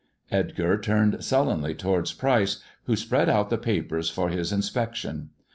[0.31, 5.29] Edgar turned sullenly towards Pryce, who spread out the papers for his inspection.